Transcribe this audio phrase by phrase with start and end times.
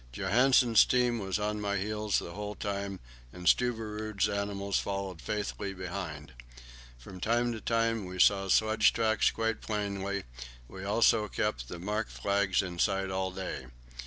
[0.11, 2.99] Johansen's team was on my heels the whole time,
[3.31, 6.33] and Stubberud's animals followed faithfully behind.
[6.97, 10.23] From time to time we saw sledge tracks quite plainly;
[10.67, 13.67] we also kept the mark flags in sight all day.